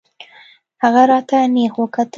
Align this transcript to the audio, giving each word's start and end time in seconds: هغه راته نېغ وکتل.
هغه 0.83 1.03
راته 1.11 1.37
نېغ 1.53 1.73
وکتل. 1.81 2.07